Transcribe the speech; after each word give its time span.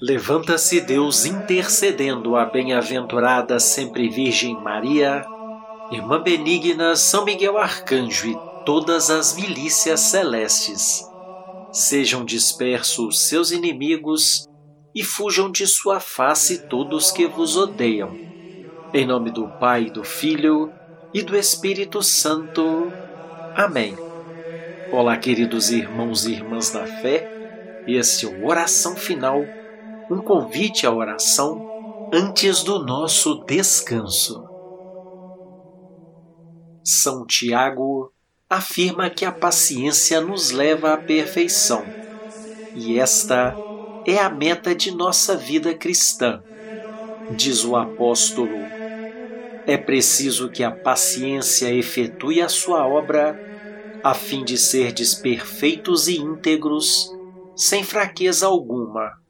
Levanta-se 0.00 0.80
Deus 0.80 1.24
intercedendo 1.24 2.36
a 2.36 2.44
bem-aventurada 2.44 3.58
sempre 3.58 4.08
Virgem 4.08 4.54
Maria, 4.54 5.24
Irmã 5.90 6.22
Benigna 6.22 6.94
São 6.94 7.24
Miguel 7.24 7.58
Arcanjo 7.58 8.28
e 8.28 8.36
todas 8.64 9.10
as 9.10 9.34
milícias 9.34 9.98
celestes. 9.98 11.04
Sejam 11.72 12.24
dispersos 12.24 13.26
seus 13.26 13.50
inimigos 13.50 14.46
e 14.94 15.02
fujam 15.02 15.50
de 15.50 15.66
sua 15.66 15.98
face 15.98 16.68
todos 16.68 17.10
que 17.10 17.26
vos 17.26 17.56
odeiam. 17.56 18.16
Em 18.94 19.04
nome 19.04 19.32
do 19.32 19.48
Pai, 19.58 19.86
do 19.86 20.04
Filho 20.04 20.72
e 21.12 21.22
do 21.22 21.36
Espírito 21.36 22.04
Santo. 22.04 22.92
Amém. 23.56 23.96
Olá, 24.92 25.16
queridos 25.16 25.70
irmãos 25.70 26.24
e 26.24 26.34
irmãs 26.34 26.70
da 26.70 26.86
fé. 26.86 27.28
Este 27.88 28.26
é 28.26 28.28
o 28.28 28.46
Oração 28.46 28.94
Final 28.94 29.44
um 30.10 30.22
convite 30.22 30.86
à 30.86 30.92
oração 30.92 31.60
antes 32.12 32.62
do 32.62 32.84
nosso 32.84 33.44
descanso. 33.44 34.48
São 36.82 37.26
Tiago 37.26 38.10
afirma 38.48 39.10
que 39.10 39.26
a 39.26 39.32
paciência 39.32 40.20
nos 40.20 40.50
leva 40.50 40.94
à 40.94 40.96
perfeição, 40.96 41.92
e 42.74 42.98
esta 42.98 43.54
é 44.06 44.18
a 44.18 44.30
meta 44.30 44.74
de 44.74 44.90
nossa 44.90 45.36
vida 45.36 45.74
cristã. 45.74 46.42
Diz 47.28 47.62
o 47.64 47.76
apóstolo: 47.76 48.72
é 49.66 49.76
preciso 49.76 50.50
que 50.50 50.64
a 50.64 50.70
paciência 50.70 51.70
efetue 51.74 52.40
a 52.40 52.48
sua 52.48 52.88
obra, 52.88 53.38
a 54.02 54.14
fim 54.14 54.42
de 54.42 54.56
serdes 54.56 55.14
perfeitos 55.14 56.08
e 56.08 56.16
íntegros, 56.16 57.10
sem 57.54 57.84
fraqueza 57.84 58.46
alguma. 58.46 59.27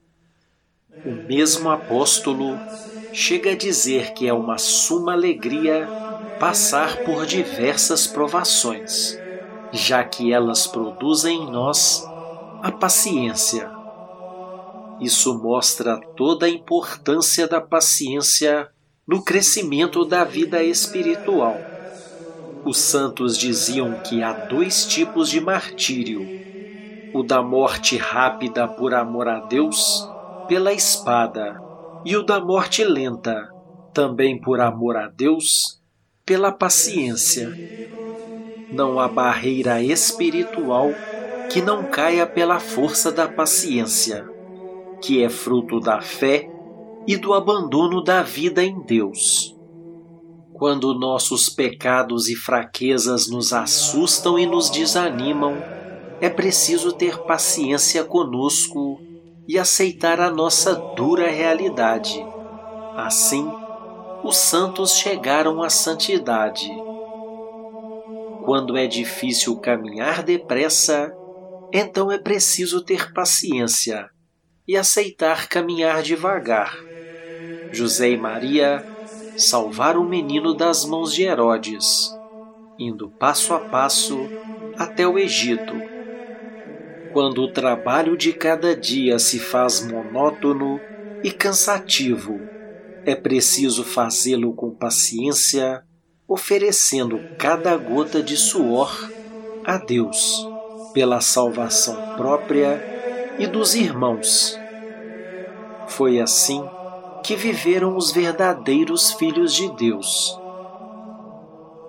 O 1.05 1.15
mesmo 1.15 1.71
apóstolo 1.71 2.67
chega 3.13 3.53
a 3.53 3.57
dizer 3.57 4.13
que 4.15 4.27
é 4.27 4.33
uma 4.33 4.59
suma 4.59 5.13
alegria 5.13 5.95
passar 6.39 7.03
por 7.05 7.25
diversas 7.25 8.07
provações, 8.07 9.23
já 9.73 10.05
que 10.05 10.33
elas 10.33 10.67
produzem 10.67 11.43
em 11.43 11.51
nós 11.51 12.13
a 12.61 12.73
paciência. 12.73 13.71
Isso 15.01 15.39
mostra 15.41 16.01
toda 16.17 16.47
a 16.47 16.51
importância 16.51 17.47
da 17.47 17.61
paciência 17.61 18.69
no 19.07 19.23
crescimento 19.23 20.05
da 20.05 20.25
vida 20.25 20.63
espiritual. 20.65 21.71
Os 22.65 22.79
santos 22.79 23.39
diziam 23.39 24.01
que 24.01 24.23
há 24.23 24.33
dois 24.33 24.85
tipos 24.85 25.31
de 25.31 25.41
martírio: 25.41 26.35
o 27.13 27.23
da 27.23 27.41
morte 27.41 27.97
rápida 27.97 28.67
por 28.67 28.93
amor 28.93 29.29
a 29.29 29.39
Deus 29.41 30.13
pela 30.49 30.73
espada, 30.73 31.61
e 32.07 32.17
o 32.17 32.23
da 32.23 32.41
morte 32.41 32.83
lenta, 32.83 33.49
também 33.93 34.41
por 34.41 34.61
amor 34.61 34.97
a 34.97 35.07
Deus, 35.09 35.79
pela 36.25 36.51
paciência. 36.51 37.53
Não 38.73 38.99
há 38.99 39.07
barreira 39.07 39.83
espiritual 39.83 40.91
que 41.51 41.61
não 41.61 41.85
caia 41.85 42.27
pela 42.27 42.59
força 42.59 43.13
da 43.13 43.29
paciência, 43.29 44.27
que 45.03 45.23
é 45.23 45.29
fruto 45.29 45.81
da 45.81 46.01
fé 46.01 46.49
e 47.07 47.17
do 47.17 47.35
abandono 47.35 48.03
da 48.03 48.23
vida 48.23 48.65
em 48.65 48.81
Deus. 48.83 49.55
Quando 50.55 50.99
nossos 50.99 51.49
pecados 51.49 52.29
e 52.29 52.35
fraquezas 52.35 53.29
nos 53.29 53.53
assustam 53.53 54.39
e 54.39 54.47
nos 54.47 54.71
desanimam, 54.71 55.57
é 56.21 56.29
preciso 56.29 56.93
ter 56.93 57.19
paciência 57.19 58.03
conosco 58.03 59.08
e 59.49 59.59
aceitar 59.59 60.21
a 60.21 60.31
nossa 60.31 60.75
dura 60.95 61.31
realidade. 61.31 62.23
Assim, 62.95 63.51
os 64.23 64.37
santos 64.37 64.99
chegaram 64.99 65.63
à 65.63 65.71
santidade. 65.71 66.69
Quando 68.45 68.77
é 68.77 68.87
difícil 68.87 69.59
caminhar 69.59 70.23
depressa, 70.23 71.11
então 71.73 72.13
é 72.13 72.19
preciso 72.19 72.85
ter 72.85 73.11
paciência 73.15 74.11
e 74.67 74.77
aceitar 74.77 75.49
caminhar 75.49 76.03
devagar. 76.03 76.77
José 77.73 78.11
e 78.11 78.17
Maria 78.19 78.85
salvaram 79.39 80.03
o 80.03 80.09
menino 80.09 80.55
das 80.55 80.85
mãos 80.85 81.15
de 81.15 81.23
Herodes, 81.23 82.11
indo 82.79 83.11
passo 83.13 83.55
a 83.55 83.61
passo 83.61 84.29
até 84.79 85.07
o 85.07 85.19
Egito 85.19 85.98
quando 87.13 87.43
o 87.43 87.53
trabalho 87.53 88.17
de 88.17 88.33
cada 88.33 88.77
dia 88.77 89.19
se 89.19 89.39
faz 89.39 89.87
monótono 89.87 90.79
e 91.23 91.31
cansativo, 91.31 92.39
é 93.05 93.15
preciso 93.15 93.83
fazê-lo 93.83 94.55
com 94.55 94.71
paciência, 94.71 95.83
oferecendo 96.27 97.25
cada 97.39 97.77
gota 97.77 98.23
de 98.23 98.37
suor 98.37 99.11
a 99.65 99.79
Deus 99.79 100.47
pela 100.93 101.21
salvação 101.21 101.97
própria 102.17 102.83
e 103.39 103.47
dos 103.47 103.75
irmãos. 103.75 104.59
Foi 105.89 106.21
assim 106.21 106.63
que 107.25 107.35
viveram 107.35 107.97
os 107.97 108.13
verdadeiros 108.13 109.13
filhos 109.13 109.55
de 109.55 109.75
Deus. 109.77 110.39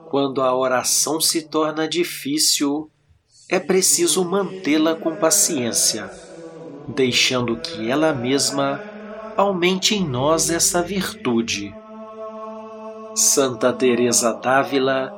Quando 0.10 0.42
a 0.42 0.56
oração 0.56 1.20
se 1.20 1.48
torna 1.48 1.88
difícil, 1.88 2.90
é 3.50 3.60
preciso 3.60 4.24
mantê-la 4.24 4.94
com 4.94 5.16
paciência, 5.16 6.08
deixando 6.88 7.58
que 7.58 7.90
ela 7.90 8.14
mesma 8.14 8.80
aumente 9.36 9.96
em 9.96 10.08
nós 10.08 10.52
essa 10.52 10.84
virtude. 10.84 11.74
Santa 13.16 13.74
Teresa 13.74 14.34
d'Ávila, 14.34 15.12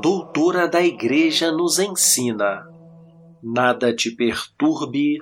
doutora 0.00 0.68
da 0.68 0.80
Igreja, 0.80 1.50
nos 1.50 1.80
ensina: 1.80 2.64
nada 3.42 3.92
te 3.92 4.12
perturbe, 4.12 5.18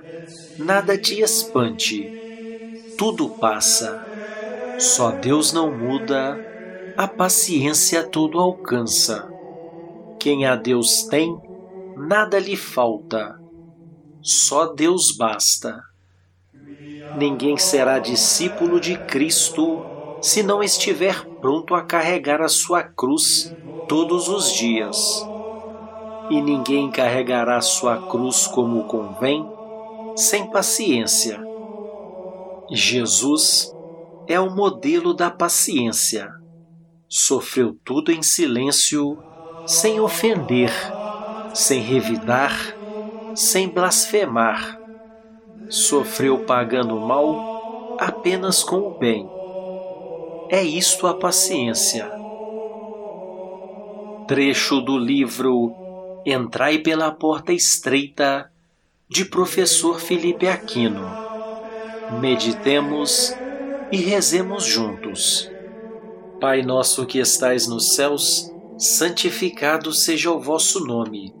nada 0.59 0.95
te 0.95 1.19
espante, 1.19 2.13
tudo 2.95 3.27
passa. 3.27 4.05
Só 4.77 5.09
Deus 5.09 5.51
não 5.51 5.75
muda, 5.75 6.39
a 6.95 7.07
paciência 7.07 8.03
tudo 8.03 8.39
alcança. 8.39 9.27
Quem 10.19 10.45
a 10.45 10.55
Deus 10.55 11.03
tem, 11.03 11.35
nada 11.95 12.39
lhe 12.39 12.55
falta, 12.57 13.39
só 14.21 14.73
Deus 14.73 15.15
basta. 15.17 15.81
Ninguém 17.13 17.57
será 17.57 17.99
discípulo 17.99 18.79
de 18.79 18.97
Cristo 19.03 19.87
se 20.19 20.43
não 20.43 20.61
estiver 20.63 21.29
pronto 21.39 21.73
a 21.75 21.83
carregar 21.85 22.41
a 22.41 22.47
sua 22.49 22.83
cruz 22.83 23.55
todos 23.87 24.27
os 24.27 24.51
dias. 24.51 25.29
E 26.29 26.41
ninguém 26.41 26.89
carregará 26.91 27.61
sua 27.61 28.01
cruz 28.01 28.47
como 28.47 28.85
convém, 28.85 29.53
sem 30.15 30.49
paciência. 30.49 31.47
Jesus 32.71 33.75
é 34.27 34.39
o 34.39 34.49
modelo 34.55 35.13
da 35.13 35.29
paciência. 35.29 36.29
Sofreu 37.09 37.79
tudo 37.83 38.11
em 38.11 38.23
silêncio, 38.23 39.23
sem 39.65 39.99
ofender 39.99 40.71
sem 41.53 41.81
revidar, 41.81 42.75
sem 43.35 43.67
blasfemar. 43.67 44.79
Sofreu 45.69 46.45
pagando 46.45 46.97
o 46.97 47.07
mal 47.07 47.97
apenas 47.99 48.63
com 48.63 48.77
o 48.77 48.97
bem. 48.97 49.29
É 50.49 50.61
isto 50.63 51.07
a 51.07 51.13
paciência. 51.13 52.11
Trecho 54.27 54.81
do 54.81 54.97
livro 54.97 55.75
Entrai 56.23 56.77
pela 56.77 57.11
porta 57.11 57.51
estreita, 57.51 58.51
de 59.09 59.25
professor 59.25 59.99
Felipe 59.99 60.47
Aquino. 60.47 61.01
Meditemos 62.21 63.33
e 63.91 63.97
rezemos 63.97 64.63
juntos. 64.63 65.49
Pai 66.39 66.61
nosso 66.61 67.07
que 67.07 67.17
estais 67.17 67.67
nos 67.67 67.95
céus, 67.95 68.51
santificado 68.77 69.91
seja 69.91 70.31
o 70.31 70.39
vosso 70.39 70.85
nome. 70.85 71.40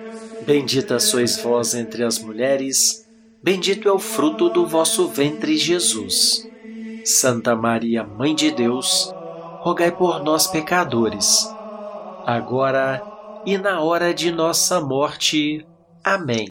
Bendita 0.45 0.99
sois 0.99 1.37
vós 1.37 1.75
entre 1.75 2.03
as 2.03 2.17
mulheres, 2.17 3.07
bendito 3.43 3.87
é 3.87 3.91
o 3.91 3.99
fruto 3.99 4.49
do 4.49 4.65
vosso 4.65 5.07
ventre, 5.07 5.55
Jesus. 5.55 6.49
Santa 7.05 7.55
Maria, 7.55 8.03
Mãe 8.03 8.33
de 8.33 8.49
Deus, 8.49 9.13
rogai 9.59 9.91
por 9.91 10.23
nós, 10.23 10.47
pecadores, 10.47 11.47
agora 12.25 13.03
e 13.45 13.57
na 13.57 13.81
hora 13.81 14.13
de 14.13 14.31
nossa 14.31 14.81
morte. 14.81 15.63
Amém. 16.03 16.49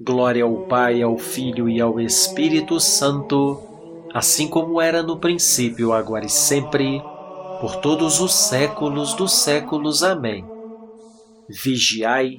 Glória 0.00 0.44
ao 0.44 0.54
Pai, 0.66 1.02
ao 1.02 1.18
Filho 1.18 1.68
e 1.68 1.80
ao 1.80 2.00
Espírito 2.00 2.78
Santo, 2.78 3.60
assim 4.14 4.46
como 4.48 4.80
era 4.80 5.02
no 5.02 5.18
princípio, 5.18 5.92
agora 5.92 6.24
e 6.24 6.30
sempre, 6.30 7.02
por 7.60 7.76
todos 7.76 8.20
os 8.20 8.32
séculos 8.32 9.14
dos 9.14 9.32
séculos. 9.32 10.04
Amém. 10.04 10.44
Vigiai 11.48 12.38